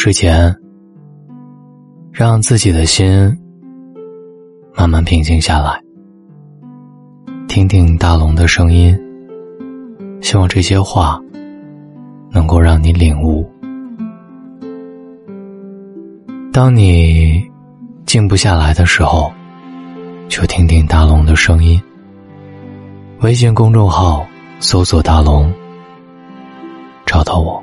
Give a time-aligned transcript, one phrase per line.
[0.00, 0.54] 睡前，
[2.12, 3.36] 让自己的心
[4.72, 5.82] 慢慢平静下来，
[7.48, 8.96] 听听大龙的声音。
[10.20, 11.20] 希望这些话
[12.30, 13.44] 能够让你领悟。
[16.52, 17.44] 当你
[18.06, 19.32] 静不下来的时候，
[20.28, 21.82] 就听听大龙的声音。
[23.22, 24.24] 微信公众号
[24.60, 25.52] 搜索“大龙”，
[27.04, 27.60] 找到我。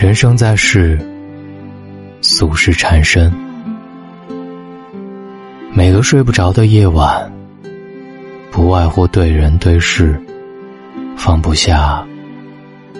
[0.00, 0.98] 人生在世，
[2.22, 3.30] 俗事缠身。
[5.74, 7.30] 每个睡不着的夜晚，
[8.50, 10.18] 不外乎对人对事
[11.18, 12.02] 放不下、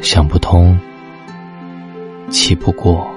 [0.03, 0.79] 想不通、
[2.29, 3.11] 气不过，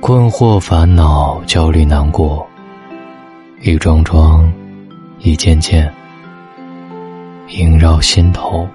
[0.00, 2.44] 困惑、烦恼、焦虑、难过，
[3.62, 4.52] 一桩桩、
[5.20, 5.88] 一件件，
[7.46, 8.68] 萦绕心头。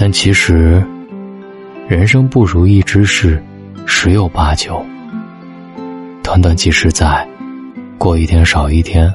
[0.00, 0.80] 但其实，
[1.88, 3.42] 人生不如意之事
[3.84, 4.80] 十有八九。
[6.22, 7.26] 短短几十载，
[7.98, 9.12] 过一天少一天。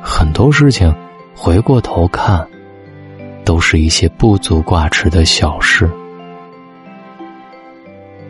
[0.00, 0.94] 很多事情，
[1.34, 2.46] 回过头看，
[3.44, 5.90] 都是一些不足挂齿的小事。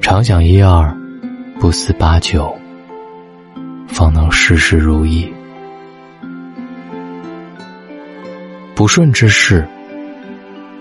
[0.01, 0.97] 常想一二，
[1.61, 2.57] 不思八九，
[3.87, 5.31] 方能事事如意。
[8.75, 9.69] 不顺之事。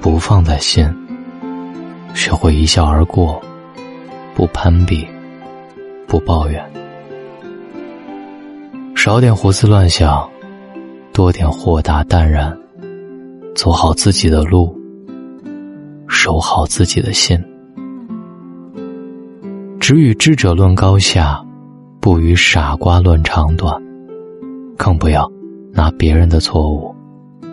[0.01, 0.83] 不放在心，
[2.15, 3.39] 学会一笑而过，
[4.33, 5.07] 不攀比，
[6.07, 6.59] 不抱怨，
[8.95, 10.27] 少点胡思乱想，
[11.13, 12.57] 多点豁达淡然，
[13.55, 14.75] 走好自己的路，
[16.07, 17.39] 守好自己的心。
[19.79, 21.39] 只与智者论高下，
[21.99, 23.79] 不与傻瓜论长短，
[24.75, 25.31] 更不要
[25.71, 26.95] 拿别人的错误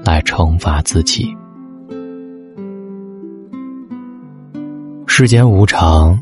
[0.02, 1.36] 来惩罚自己。
[5.20, 6.16] 世间无常，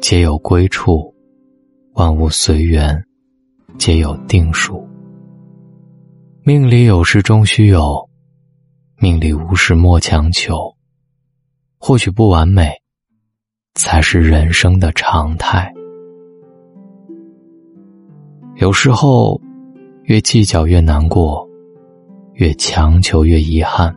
[0.00, 1.14] 皆有归处；
[1.92, 3.04] 万物随缘，
[3.76, 4.88] 皆有定数。
[6.44, 8.08] 命里有时终须有，
[8.96, 10.74] 命里无时莫强求。
[11.78, 12.72] 或许不完美，
[13.74, 15.70] 才是人生的常态。
[18.56, 19.38] 有时候，
[20.04, 21.46] 越计较越难过，
[22.32, 23.94] 越强求越遗憾。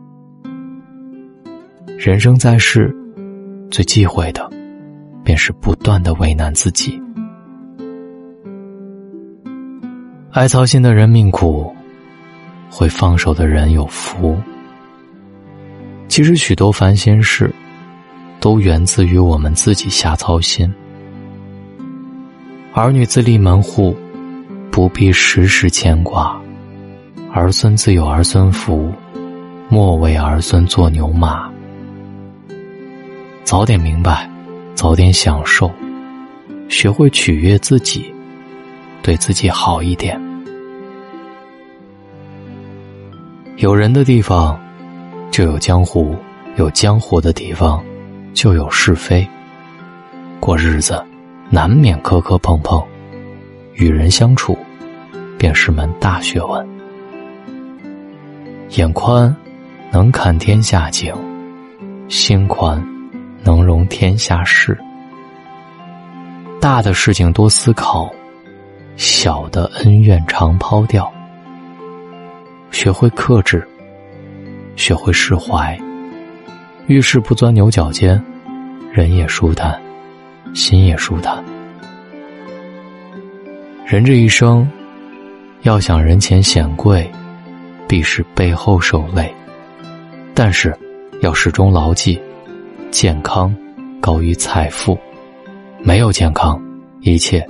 [1.96, 2.94] 人生在世。
[3.72, 4.50] 最忌讳的，
[5.24, 7.00] 便是不断的为难自己。
[10.30, 11.74] 爱操心的人命苦，
[12.70, 14.36] 会放手的人有福。
[16.06, 17.50] 其实许多烦心事，
[18.40, 20.70] 都源自于我们自己瞎操心。
[22.74, 23.96] 儿女自立门户，
[24.70, 26.38] 不必时时牵挂；
[27.32, 28.92] 儿孙自有儿孙福，
[29.70, 31.51] 莫为儿孙做牛马。
[33.44, 34.28] 早点明白，
[34.74, 35.70] 早点享受，
[36.68, 38.12] 学会取悦自己，
[39.02, 40.20] 对自己好一点。
[43.56, 44.58] 有人的地方，
[45.30, 46.16] 就有江湖；
[46.56, 47.84] 有江湖的地方，
[48.32, 49.28] 就有是非。
[50.40, 51.04] 过日子，
[51.50, 52.82] 难免磕磕碰碰，
[53.74, 54.56] 与人相处，
[55.36, 56.66] 便是门大学问。
[58.70, 59.34] 眼宽，
[59.90, 61.12] 能看天下景；
[62.08, 62.82] 心宽。
[63.44, 64.78] 能容天下事，
[66.60, 68.08] 大的事情多思考，
[68.96, 71.12] 小的恩怨常抛掉。
[72.70, 73.66] 学会克制，
[74.76, 75.78] 学会释怀，
[76.86, 78.22] 遇事不钻牛角尖，
[78.92, 79.80] 人也舒坦，
[80.54, 81.42] 心也舒坦。
[83.84, 84.66] 人这一生，
[85.62, 87.10] 要想人前显贵，
[87.86, 89.34] 必是背后受累，
[90.32, 90.74] 但是
[91.20, 92.20] 要始终牢记。
[92.92, 93.52] 健康
[94.02, 94.96] 高于财富，
[95.82, 96.62] 没有健康，
[97.00, 97.44] 一切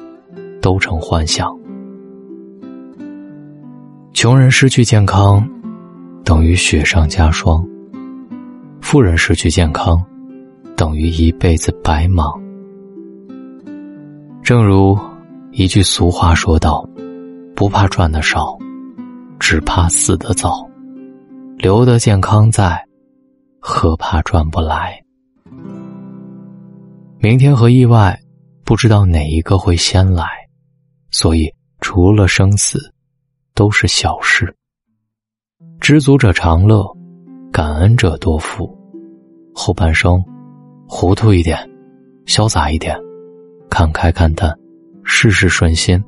[0.63, 1.53] 都成幻想。
[4.15, 5.45] 穷人失去健康，
[6.25, 7.61] 等于雪上加霜；
[8.81, 10.01] 富人失去健康，
[10.77, 12.41] 等于一辈子白忙。
[14.45, 14.97] 正如
[15.51, 16.89] 一句俗话说道
[17.57, 18.57] ：“不怕赚的少，
[19.41, 20.65] 只怕死得早。
[21.59, 22.81] 留得健康在，
[23.59, 24.97] 何怕赚不来？”
[27.23, 28.19] 明天和意外，
[28.65, 30.27] 不知道哪一个会先来，
[31.13, 31.49] 所以
[31.81, 32.81] 除了生死，
[33.55, 34.53] 都是小事。
[35.79, 36.85] 知足者常乐，
[37.53, 38.77] 感恩者多福。
[39.55, 40.21] 后半生，
[40.89, 41.57] 糊涂一点，
[42.27, 42.99] 潇洒一点，
[43.71, 44.53] 看开看淡，
[45.05, 46.03] 事事顺心，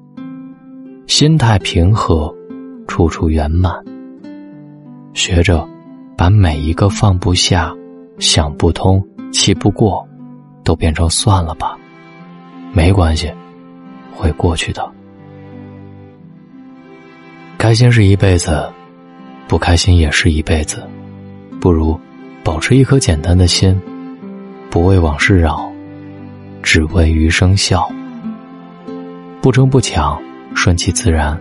[1.06, 2.34] 心态平和，
[2.88, 3.72] 处处圆满。
[5.12, 5.64] 学着
[6.16, 7.72] 把每一个放不下、
[8.19, 9.00] 想不通、
[9.32, 10.05] 气不过，
[10.64, 11.78] 都变成算了吧，
[12.72, 13.31] 没关系，
[14.12, 14.90] 会过去的。
[17.58, 18.69] 开心是一辈子，
[19.46, 20.82] 不开心也是一辈子，
[21.61, 21.99] 不如
[22.43, 23.78] 保持一颗简单的心，
[24.70, 25.70] 不为往事扰，
[26.62, 27.88] 只为余生笑。
[29.40, 30.20] 不争不抢，
[30.55, 31.38] 顺其自然，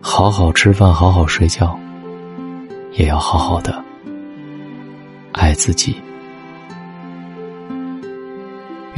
[0.00, 1.78] 好好吃饭，好好睡觉，
[2.92, 3.84] 也要好好的
[5.32, 5.96] 爱自己，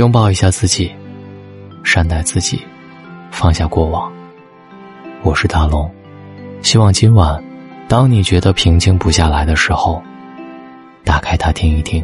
[0.01, 0.91] 拥抱一下自己，
[1.85, 2.59] 善待自己，
[3.31, 4.11] 放下过往。
[5.23, 5.91] 我是大龙，
[6.63, 7.39] 希望今晚，
[7.87, 10.03] 当你觉得平静不下来的时候，
[11.05, 12.03] 打开它听一听，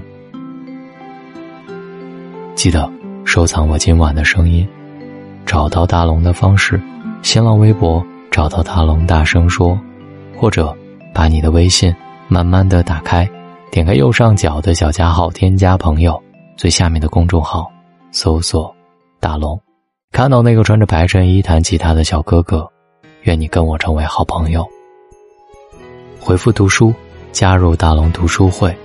[2.54, 2.86] 记得
[3.24, 4.68] 收藏我今晚的声音。
[5.46, 6.78] 找到大龙的方式：
[7.22, 9.80] 新浪微博找到大龙，大声说，
[10.36, 10.76] 或者
[11.14, 11.96] 把你的微信
[12.28, 13.26] 慢慢的打开，
[13.70, 16.22] 点开右上角的小加号，添加朋友，
[16.58, 17.66] 最下面的公众号
[18.12, 18.74] 搜索
[19.20, 19.60] 大龙，
[20.12, 22.66] 看到那个穿着白衬衣弹吉他的小哥哥，
[23.22, 24.66] 愿你跟我成为好朋友。
[26.20, 26.94] 回复读书，
[27.32, 28.76] 加入大龙读书会，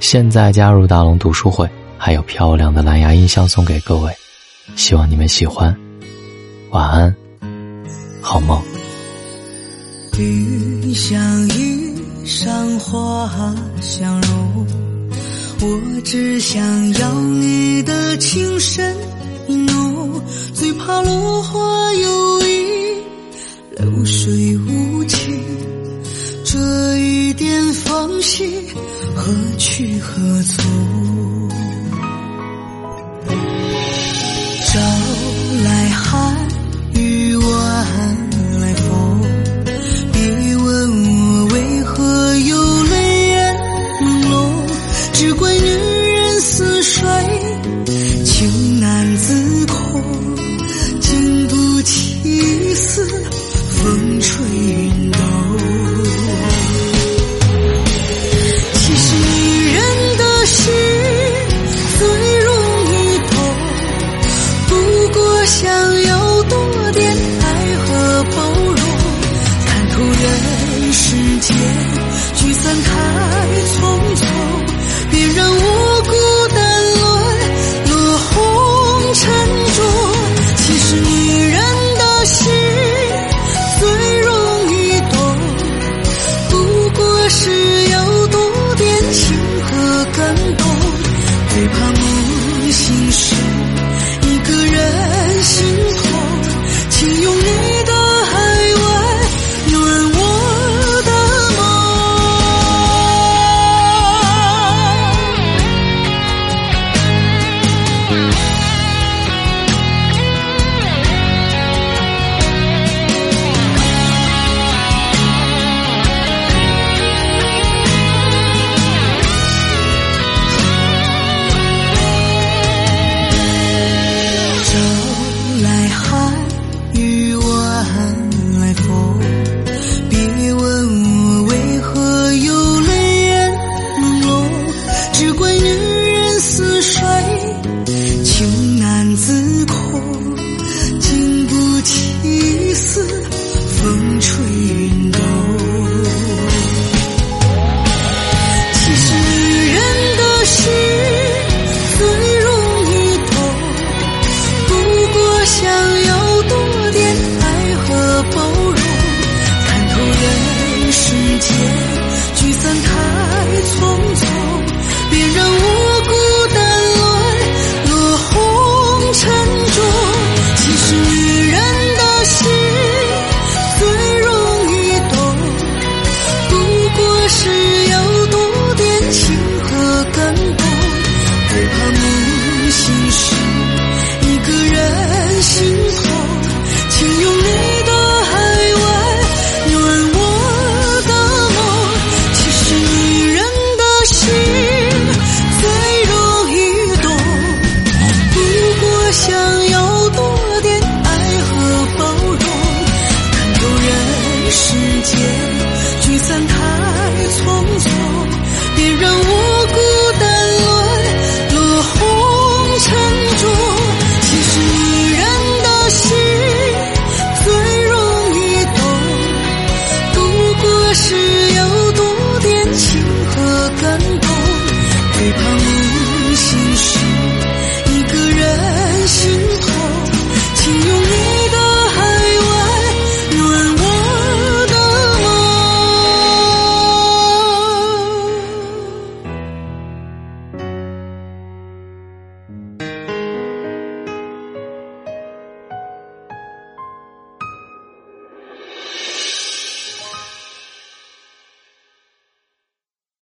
[0.00, 4.12] 现在加入大龙读书会，还有漂亮的蓝牙音箱送给各位，
[4.76, 5.74] 希望你们喜欢。
[6.70, 7.14] 晚安，
[8.20, 8.60] 好梦。
[10.18, 13.28] 雨像雨，上花
[13.80, 14.99] 相融。
[15.62, 16.58] 我只想
[16.94, 18.96] 要你的情深
[19.46, 20.22] 意浓，
[20.54, 22.94] 最怕落花有意，
[23.76, 25.38] 流水无情。
[26.44, 26.58] 这
[26.98, 28.50] 一点芳心，
[29.14, 31.09] 何去何从？